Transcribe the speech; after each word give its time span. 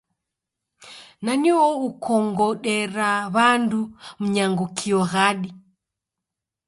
Nani 1.23 1.49
uo 1.57 1.69
ukongodera 1.87 3.09
w'andu 3.35 3.79
mnyango 4.21 4.65
kio 4.77 5.01
ghadi? 5.11 5.49